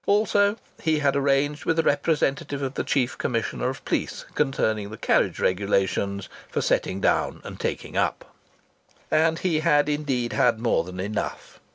Also 0.07 0.55
he 0.81 0.97
had 0.97 1.15
arranged 1.15 1.63
with 1.63 1.75
the 1.75 1.83
representative 1.83 2.63
of 2.63 2.73
the 2.73 2.83
Chief 2.83 3.15
Commissioner 3.19 3.69
of 3.69 3.85
Police 3.85 4.25
concerning 4.33 4.89
the 4.89 4.97
carriage 4.97 5.39
regulations 5.39 6.27
for 6.49 6.59
"setting 6.59 6.99
down 7.01 7.39
and 7.43 7.59
taking 7.59 7.95
up." 7.95 8.33
And 9.11 9.37
he 9.37 9.59
had 9.59 9.87
indeed 9.87 10.33
had 10.33 10.57
more 10.59 10.83
than 10.85 10.99
enough. 10.99 11.59